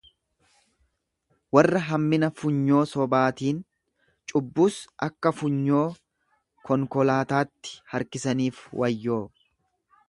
[1.57, 3.59] Warra hammina funyoo sobaatiin,
[4.33, 5.85] cubbuus akka funyoo
[6.71, 9.23] konkolaataatti harkisaniif wayyoo!